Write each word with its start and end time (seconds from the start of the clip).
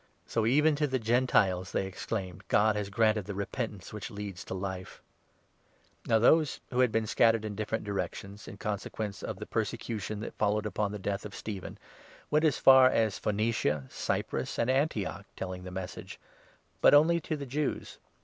"So 0.25 0.47
even 0.47 0.75
to 0.77 0.87
the 0.87 0.97
Gentiles," 0.97 1.73
they 1.73 1.85
ex 1.85 2.07
claimed, 2.07 2.43
"God 2.47 2.75
has 2.75 2.89
granted 2.89 3.25
the 3.25 3.35
repentance 3.35 3.93
which 3.93 4.09
leads 4.09 4.43
to 4.45 4.55
Life!" 4.55 4.99
'Christians' 5.91 6.09
Now 6.09 6.17
those 6.17 6.59
who 6.71 6.79
had 6.79 6.91
been 6.91 7.05
scattered 7.05 7.45
in 7.45 7.53
different 7.53 7.83
19 7.83 7.85
atAntioch. 7.85 7.95
directions, 7.97 8.47
in 8.47 8.57
consequence 8.57 9.21
of 9.21 9.37
the 9.37 9.45
persecution 9.45 10.19
that 10.21 10.33
followed 10.33 10.65
upon 10.65 10.91
the 10.91 10.97
death 10.97 11.23
of 11.23 11.35
Stephen, 11.35 11.77
went 12.31 12.45
as 12.45 12.57
far 12.57 12.89
as 12.89 13.19
Phoenicia, 13.19 13.83
Cyprus, 13.91 14.57
and 14.57 14.71
Antioch, 14.71 15.27
telling 15.35 15.65
the 15.65 15.69
Message— 15.69 16.19
but 16.81 16.95
only 16.95 17.21
to 17.21 17.37
Jews. 17.45 17.99